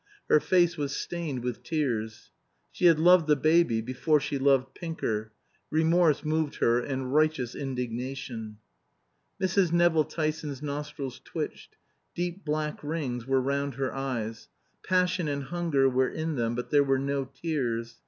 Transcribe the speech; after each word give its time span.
Her 0.29 0.39
face 0.39 0.77
was 0.77 0.95
stained 0.95 1.43
with 1.43 1.61
tears. 1.61 2.31
(She 2.71 2.85
had 2.85 2.97
loved 2.97 3.27
the 3.27 3.35
baby 3.35 3.81
before 3.81 4.19
she 4.19 4.39
loved 4.39 4.73
Pinker. 4.73 5.31
Remorse 5.69 6.23
moved 6.25 6.55
her 6.55 6.79
and 6.79 7.13
righteous 7.13 7.53
indignation.) 7.53 8.57
Mrs. 9.39 9.71
Nevill 9.71 10.05
Tyson's 10.05 10.63
nostrils 10.63 11.21
twitched; 11.23 11.75
deep 12.15 12.43
black 12.43 12.83
rings 12.83 13.27
were 13.27 13.41
round 13.41 13.75
her 13.75 13.93
eyes. 13.93 14.49
Passion 14.83 15.27
and 15.27 15.43
hunger 15.43 15.87
were 15.87 16.09
in 16.09 16.33
them, 16.33 16.55
but 16.55 16.71
there 16.71 16.83
were 16.83 16.97
no 16.97 17.25
tears. 17.25 17.99